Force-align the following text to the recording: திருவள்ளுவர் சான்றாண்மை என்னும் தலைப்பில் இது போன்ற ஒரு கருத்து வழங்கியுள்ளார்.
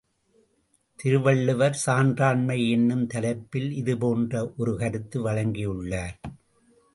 திருவள்ளுவர் 0.99 1.77
சான்றாண்மை 1.85 2.69
என்னும் 2.69 3.05
தலைப்பில் 3.07 3.71
இது 3.71 3.97
போன்ற 3.97 4.53
ஒரு 4.57 4.77
கருத்து 4.77 5.25
வழங்கியுள்ளார். 5.25 6.17